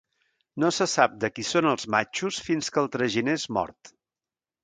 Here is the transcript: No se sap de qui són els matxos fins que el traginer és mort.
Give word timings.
No 0.61 0.69
se 0.77 0.85
sap 0.93 1.17
de 1.23 1.29
qui 1.33 1.45
són 1.49 1.67
els 1.73 1.85
matxos 1.95 2.41
fins 2.47 2.73
que 2.77 2.83
el 2.85 2.91
traginer 2.97 3.35
és 3.43 3.47
mort. 3.59 3.93